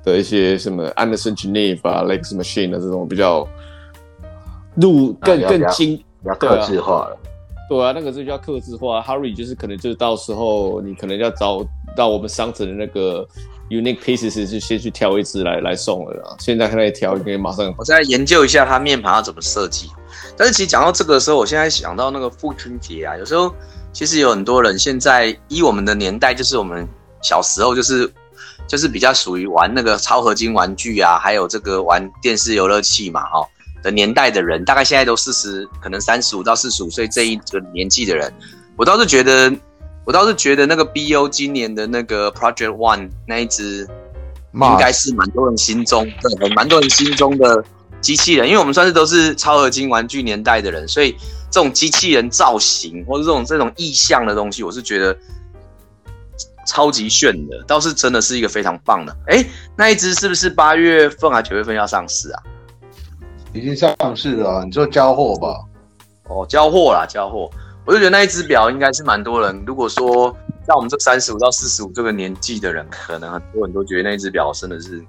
[0.04, 3.46] 的一些什么 Anderson Geneva 啊、Lex Machine 的这种比较
[4.76, 7.18] 路更更精，比较客制化了。
[7.68, 9.02] 对啊，那个是比较客制化。
[9.02, 11.66] Harry 就是可能就是到时候你可能要找
[11.96, 13.26] 到我们商城的那个
[13.68, 16.36] unique pieces，就先去挑一支来来送了啦。
[16.38, 17.74] 现在可以挑，可以马上。
[17.76, 19.90] 我再研究一下它面盘要怎么设计。
[20.36, 23.52] 但是其实讲到这个的时候，我现在想到那个父亲节啊，有时候
[23.96, 26.86] 其实有很多人现在依我们的年代，就是我们
[27.22, 28.12] 小时候就是
[28.68, 33.48] 就是比较属于玩那个超合金玩具啊，还有这个玩电视游乐器嘛，哦。
[33.82, 38.30] 的年代的人，大概现在都四十，可能三十五到四十五岁这一个年纪的人，
[38.76, 39.50] 我倒是觉得，
[40.04, 43.88] 我倒是觉得那个 BO 今年的那个 Project One 那一只，
[44.52, 47.64] 应该是蛮多人心中，对，蛮多人心中的
[48.06, 51.16] 机器人，因为我们算是都是超合金玩具年代的人，所以
[51.50, 55.16] 这种机器人造型或者这种这种意象的东西，我是觉得
[56.68, 59.16] 超级炫的，倒是真的是一个非常棒的。
[59.26, 59.44] 哎，
[59.76, 62.40] 那一只是不是八月份还九月份要上市啊？
[63.52, 65.58] 已经上市了，你说交货吧。
[66.28, 67.50] 哦，交货啦，交货。
[67.84, 69.64] 我就觉得那一只表应该是蛮多人。
[69.66, 75.04] 如果说像我们这三十五到四十五这个年纪的人，可能很多人都觉得那一只表真的是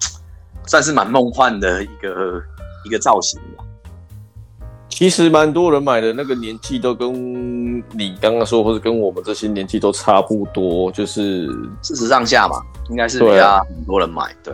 [0.65, 2.41] 算是蛮梦幻的一个
[2.85, 3.63] 一个造型吧。
[4.89, 11.47] 其实蛮多人买的那个年纪都跟你刚刚说，或者跟我们这些年纪都差不多，就是
[11.81, 12.55] 四十上下嘛，
[12.89, 14.53] 应该是比较很多人买，对。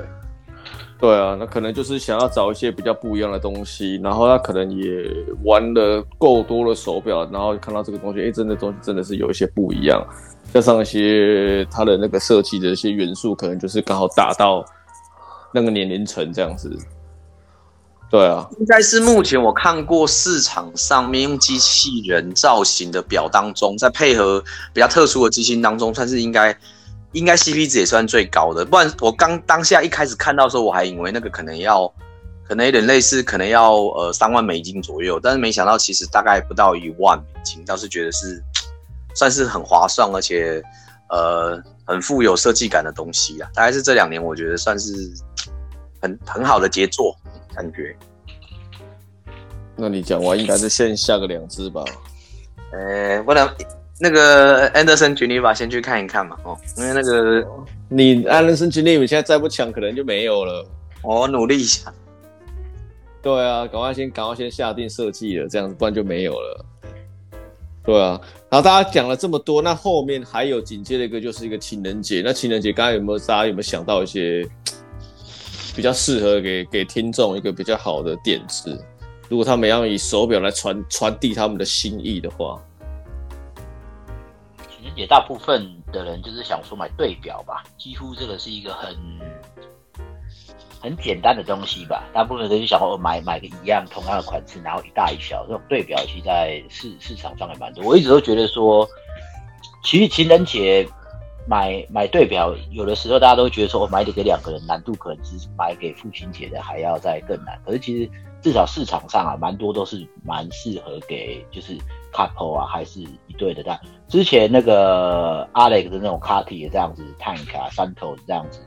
[1.00, 5.06] 对啊，那可能就是想要找一些比较不一样的东西，然后他可能也
[5.44, 10.02] 玩了够多的手表，然后看到这个东西，哎，真的东西真的是有一些不一样，
[10.54, 14.64] 加上一些它的那个设计的一些元素，可能就是刚好打到
[15.54, 16.70] 那个年龄层这样子。
[18.14, 24.40] 对啊，应该是目前我看过市场上面用机器人造型的表当中，在配合
[24.72, 26.56] 比较特殊的机芯当中，算是应该。
[27.14, 31.88] 应该 CP 值也算最高的，不然我刚当下一开始看到的时候，我还以为那个可能要，
[32.44, 38.44] 可能有点类似，可能要呃三万美金左右，但是没想到其实大概不到一万美金，倒是觉得是
[39.14, 40.60] 算是很划算，而且
[41.10, 44.92] 呃很富有设计感的东西啊，大概是这两年我觉得算是
[46.02, 47.16] 很很好的杰作。
[47.56, 47.96] 感觉。
[49.76, 51.84] 那你讲完应该是先下个两支吧？
[52.72, 53.50] 呃，不能。
[54.00, 57.48] 那个 Anderson Geneva 先去看一看嘛，哦，因为那个
[57.88, 60.66] 你 Anderson Geneva 现在再不抢，可能就没有了。
[61.02, 61.94] 我努力一下。
[63.22, 66.66] 对啊，赶快先赶快先下定设计了，这样子不然就没有了。
[67.86, 72.22] 对啊，然后大家讲了这么多，那后面还有紧接的一个就是一个情人节。
[72.26, 74.46] 那情人节刚刚有没有大家有没有想到一些
[75.76, 78.80] 比较适合给给听众一个比较好的点子？
[79.30, 82.62] 如果他们要以手表来传传递他们的心意的话。
[84.96, 88.96] 也大部分的人就是想说买对表吧，几乎这个是一个很
[90.80, 92.04] 很简单的东西吧。
[92.14, 97.84] 大部分人就想说买买个一样同样的款式，然后一大一小这种对表，其实在市市场上还蛮多。
[97.84, 98.88] 我一直都觉得说，
[99.84, 100.88] 其实情人节
[101.48, 107.60] 买买对表，有的时候大家都觉得说，我买点给两个人，难度可能是买给父亲节的还要再更难。
[107.66, 108.10] 可是其实
[108.42, 111.78] 至少市场上啊，蛮多都是蛮适合给就是。
[112.16, 113.76] couple 啊，还是一对的，但
[114.08, 118.60] 之前那个 Alex 的那种 Carty 这样子，Tank 啊，三头这样子，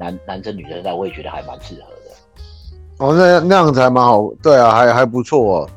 [0.00, 3.04] 男男生女生戴，我也觉得还蛮适合的。
[3.04, 5.70] 哦，那那样子还蛮好，对啊，还还不错啊。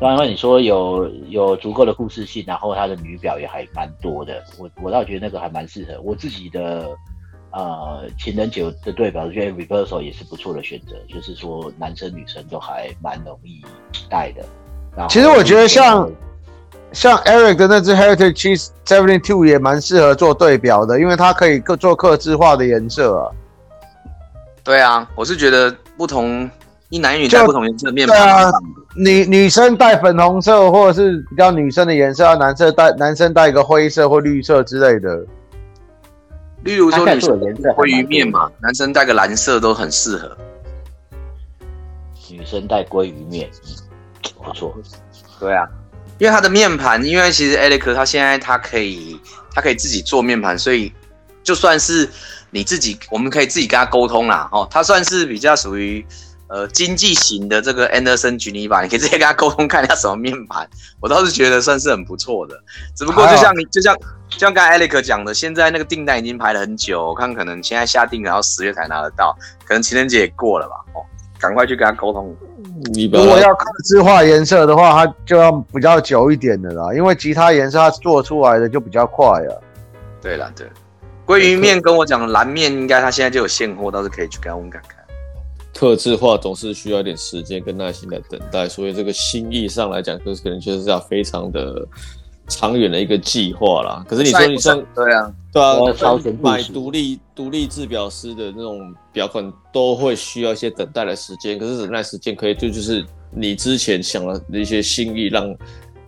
[0.00, 6.88] 当然，你说有有足够的故事性，然后它的女表也还蛮多的，我我倒觉得那个还蛮适合我自己的
[7.50, 13.60] 呃情人节的对表，我觉得 reversal 也是不错的选择，就是说男生女生都还蛮容易
[14.08, 14.44] 戴的。
[15.08, 16.08] 其实我觉得像
[16.92, 23.30] 像 Eric 的那只 Heritage seventeen two 也蛮适合做对表的，因为它可以做客制化的颜色啊。
[24.62, 26.48] 对啊，我是觉得不同
[26.90, 28.16] 一男一女戴不同颜色的面盘。
[28.16, 28.50] 对啊，
[28.96, 35.24] 女女生戴粉红色或者是比较女生的颜色，男生戴男生戴一个灰色或绿色之类的。
[36.64, 40.36] 例如说女生颜色鲑鱼面嘛，男生戴个蓝色都很适合。
[42.30, 43.48] 女生戴鲑鱼面，
[44.42, 44.76] 不错。
[45.38, 45.66] 对啊，
[46.18, 49.18] 因为他的面盘，因为其实 Alex 他现在他可以
[49.54, 50.92] 他可以自己做面盘，所以
[51.42, 52.08] 就算是
[52.50, 54.48] 你自己，我们可以自己跟他沟通啦。
[54.52, 56.04] 哦，他算是比较属于
[56.48, 60.68] 呃经济型的这个 Anderson Geneva，你可以直接跟他沟通，看一下什么面板。
[61.00, 62.58] 我倒是觉得算是很不错的，
[62.96, 63.96] 只不过就像你就像
[64.28, 70.74] 就像刚才 Alex 讲的，现在那个订单已经排了很久，我看可能现在下定，然后十月才拿得到，可能情人节也过了吧。
[70.94, 71.04] 哦，
[71.38, 72.36] 赶快去跟他沟通。
[73.12, 79.62] 如果要客制化颜色的话，它就要比较久一点的啦，因为其他颜色它做出来的就比较快了。
[80.22, 80.66] 对了，对，
[81.26, 84.97] 鲑鱼面跟我讲蓝面，应该它现在就有现货，倒是可以去跟他问看看。
[85.78, 91.86] 客制化总是需要一点时间跟耐心来等待，所以这个心意上来讲，就是可能就是要非常的。
[92.50, 95.76] 长远的一个计划啦，可是你说你像对啊，对啊，
[96.40, 98.80] 买独立独立制表师的那种
[99.12, 105.54] 表款都会需要一些等待的时间，可是等待时间可以就就是你之前想了的一些心意，让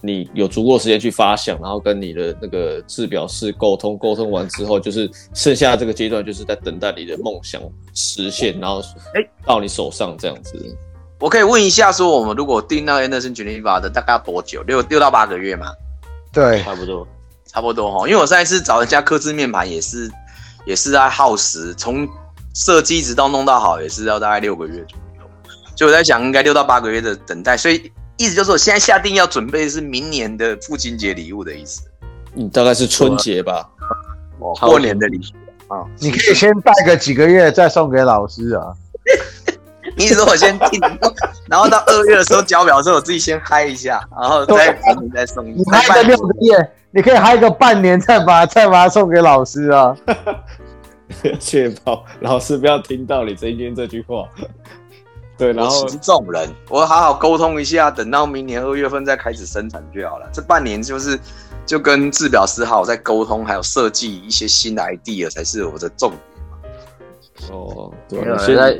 [0.02, 7.60] 你有足够时间去发想，然后跟你的那个制表师沟通，沟通完之后，就是剩下这个阶段就是在等待你的梦想
[7.94, 8.80] 实现，然后
[9.14, 10.76] 哎到你手上这样子。
[11.18, 14.62] 我可以问一下，说我们如果订那 Anderson Geneva 的大概要多久？
[14.62, 15.66] 六六到八个月嘛？
[16.32, 17.06] 对，差不多，
[17.44, 18.08] 差不多哈。
[18.08, 20.10] 因为我上一次找人家刻字面盘也是，
[20.64, 22.08] 也是在耗时，从
[22.54, 25.30] 设计直到弄到好，也是要大概六个月左右。
[25.76, 31.80] 就我在想，应该六到八个月的等待，所以意思就是我现在下定要准备的是明年的父亲节礼物的意思。
[32.34, 33.66] 嗯，大概是春节吧，
[34.40, 35.86] 哦，过年的礼物啊。
[35.98, 38.74] 你可以先带个几个月再送给老师啊。
[39.96, 40.78] 你说我先定，
[41.48, 45.42] 然后到二月的时候交表的时候，我自己先嗨一下，然后再明年再送。
[45.46, 49.96] 你嗨个六个月，你可以嗨个半年，再把 再把它送给老师啊。
[51.40, 54.28] 确保老师不要听到你今天这句话。
[55.40, 60.28] 对，然后这种人，我好好沟通一下，等到明年二月份再开始生产就好了。
[60.32, 61.18] 这半年就是
[61.64, 67.50] 就跟制表师好好在沟通，还有设计一些新的 idea 才是我的重点。
[67.50, 68.78] 哦，对，现在。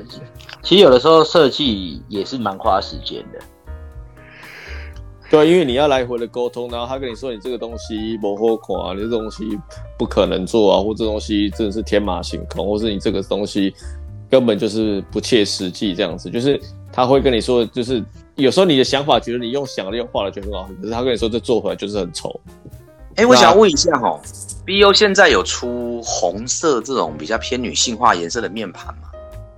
[0.63, 3.39] 其实有的时候设计也是蛮花时间的，
[5.31, 9.59] 对，因为你要来回的沟通，然后他跟你说你这个东西不好看啊，你这东西
[9.97, 13.75] 不可能做啊，或这东西真的是天马行空，或是你这个东西
[14.31, 16.61] 根本就是不切实际这样子，就是
[16.93, 18.03] 他会跟你说，就是
[18.37, 22.41] 有时候你的想法觉得你用想的用画的就很好，可是他跟你说这做回来就是很丑。
[23.17, 24.19] 哎、欸，我想问一下哈
[24.65, 29.11] ，BO 现在有出红色这种比较偏女性化颜色的面盘吗？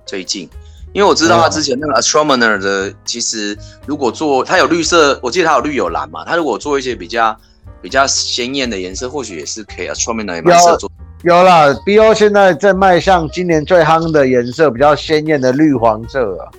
[0.05, 0.49] 最近？
[0.91, 3.57] 因为我知道他之前那个 Astronomer 的，其实
[3.87, 6.23] 如果做它有绿色，我记得它有绿有蓝嘛。
[6.23, 7.35] 它如果做一些比较
[7.81, 9.87] 比较鲜艳的颜色，或许也是可以。
[9.87, 10.91] Astronomer 也蛮适合做。
[11.23, 16.51] 有啦，BO 现在在迈向今年最夯的颜色，比较鲜艳的绿黄色啊。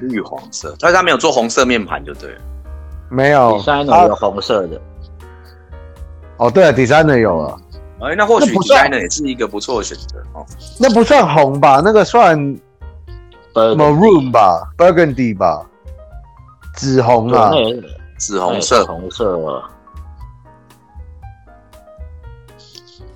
[0.00, 2.40] 绿黄色，但是他没有做红色面盘就对了。
[3.08, 4.80] 没有，Designer 有红色的。
[6.36, 7.56] 哦，对了，Designer 有了。
[8.00, 10.44] 哎、欸，那或许 Designer 也是一个不错的选择哦。
[10.78, 11.80] 那不算红吧？
[11.84, 12.38] 那个算。
[13.54, 15.64] Maroon 吧，Burgundy 吧，
[16.74, 17.52] 紫红啊，
[18.18, 19.38] 紫红色，红色，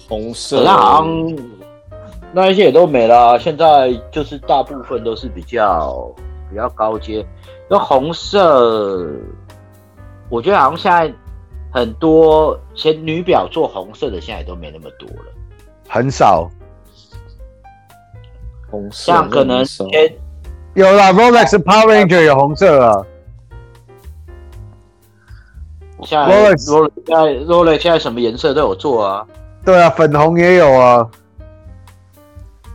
[0.09, 1.37] 红色，那好像
[2.33, 3.39] 那一些也都没了。
[3.39, 6.11] 现在就是大部分都是比较
[6.49, 7.25] 比较高阶。
[7.69, 9.07] 那红色，
[10.31, 11.15] 我觉得好像现在
[11.71, 15.33] 很多前女表做红色的，现在也都没那么多了，
[15.89, 16.51] 很少。
[18.71, 19.87] 红色，像可能前。
[20.75, 23.05] 有啦，Rolex Power Ranger 有红色啊。
[26.03, 29.27] 现在 Rolex Rolex 现在 Rolex 现在什么颜色都有做啊。
[29.69, 31.07] 对啊，粉红也有啊。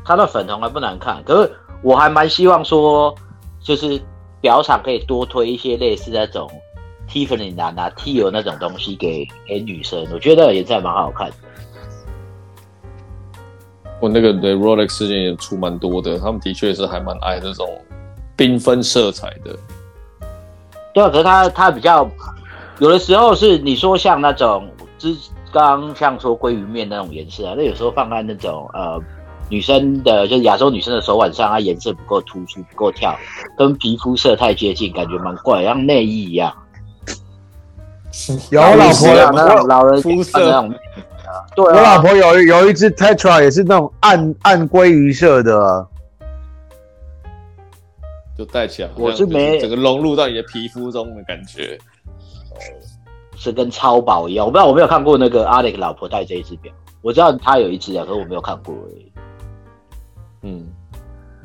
[0.05, 3.15] 他的粉红还不难看，可是我还蛮希望说，
[3.59, 3.99] 就是
[4.39, 6.47] 表厂可以多推一些类似那种
[7.09, 11.35] Tiffany 拿拿 Teal 那种东西给给女生，我觉得颜色还蛮好看的。
[13.99, 17.67] 我那个对 Rolex 事件也出蛮多的，他们的确是还蛮爱这种
[18.37, 19.57] 缤纷色彩的。
[20.93, 22.07] 对啊，可是他他比较
[22.77, 24.69] 有的时候是你说像那种
[24.99, 25.17] 之
[25.53, 28.99] 刚像说鲑鱼面那种颜色啊，那有时候放在那种呃
[29.49, 33.15] 女生的，就是亚洲女生的手腕上，它颜色不够突出，不够跳，
[33.55, 36.51] 跟皮肤色太接近，感觉蛮怪，像内衣一样。
[38.49, 40.39] 有老婆的那种老人肤色。
[40.39, 40.73] 那种，
[41.55, 45.87] 对、啊，我老婆有有一只 Tetra 也是那种暗暗鲑鱼色的、啊，
[48.37, 51.77] 就戴起来，我是没整个融入到你的皮肤中的感觉，
[53.43, 54.45] 是跟超薄一样。
[54.45, 56.71] 我不知道，我没有看过那个阿磊老婆戴这一只表，
[57.01, 59.11] 我知道他有一只啊，可是我没有看过而已。
[60.43, 60.65] 嗯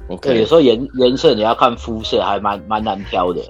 [0.08, 3.40] ，OK，对，有时候颜颜色你要看肤色，还蛮蛮难挑的。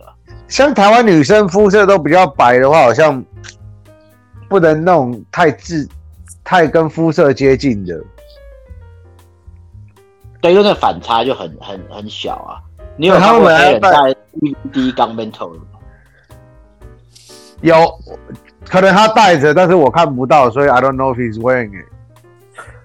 [0.49, 3.22] 像台湾女生肤色都比较白的话，好像
[4.49, 5.86] 不能那种太自
[6.42, 8.03] 太跟肤色接近的。
[10.40, 12.64] 对，因为那反差就很很很小啊。
[12.96, 13.90] 你有看过黑人戴
[14.40, 15.62] VVD Gunmetal 吗？
[17.61, 17.74] 有，
[18.68, 21.86] 可能他戴着，但是我看不到，所以 I don't know if he's wearing it。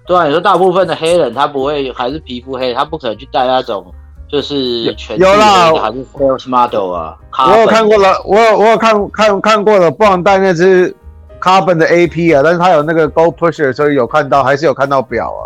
[0.06, 3.94] 对啊，你说大部分的黑人他不会，还是皮肤黑，他不可能去戴那种。
[4.26, 7.16] 就是全有啦，还是 sales model 啊？
[7.38, 10.92] 我有看过了，我有我有看看看过了，不能戴那只
[11.40, 15.42] carbon 的 AP 啊，但是他有那个 gold pusher，所以有看到，还是有看到表啊。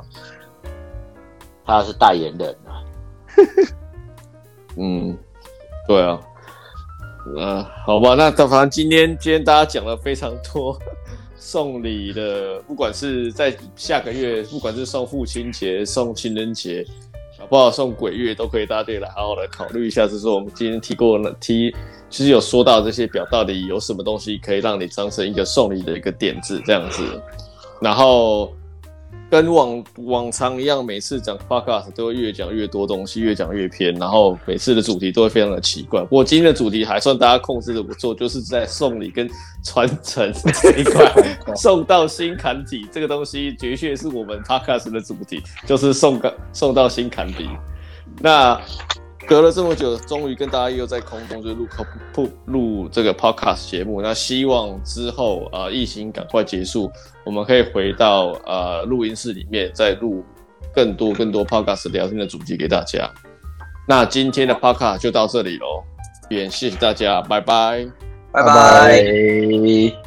[1.65, 2.80] 他是代言人啊。
[4.78, 5.17] 嗯，
[5.86, 6.17] 对啊。
[7.36, 10.78] 呃，好吧，那反正今天今天大家讲了非常多
[11.36, 16.86] 送礼的，不管是在下个月，不管是送父亲节、送情人节。
[17.39, 20.07] 好不好送鬼月都可以，大家可以来好好的考虑一下。
[20.07, 21.71] 就是说，我们今天提过了，提
[22.09, 27.03] 其实有说到这些表到底有什么东西可以让你当成一个送礼的一个点子这样子，
[27.80, 28.51] 然后。
[29.30, 36.01] 跟往往常一样，每次讲 podcast 都会越讲越多东西，越讲越偏，然后每次的主题都会非常的奇怪。
[36.03, 39.30] 不过今天的主题还算大家控制的不错，就是在送礼跟
[39.64, 40.32] 传承
[40.62, 41.12] 这一块，
[41.55, 47.49] 送到心坎底这个东西，的确是我们 podcast 的主题，就是送个送到心坎底。
[48.22, 48.60] 那。
[49.28, 51.67] 隔了这么久，终于跟大家又在空中就录
[52.15, 54.01] 录录这个 podcast 节目。
[54.01, 56.89] 那希望之后啊、呃，疫情赶快结束，
[57.25, 60.23] 我们可以回到呃录音室里面，再录
[60.73, 63.11] 更多更多 podcast 聊天的主题给大家。
[63.86, 65.84] 那今天的 podcast 就到这里喽，
[66.30, 67.86] 也谢谢大家，拜拜，
[68.32, 70.07] 拜拜。